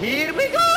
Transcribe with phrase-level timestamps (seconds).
[0.00, 0.67] Here we go!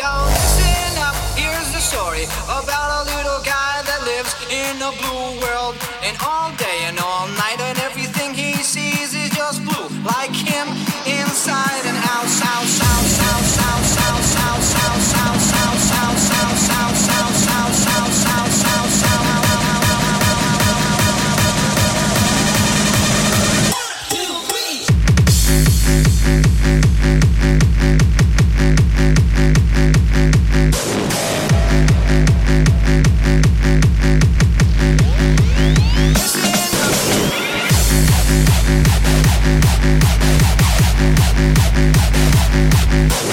[0.00, 1.16] yo, listen up.
[1.36, 5.76] Here's the story about a little guy that lives in a blue world.
[6.06, 7.39] And all day and all night.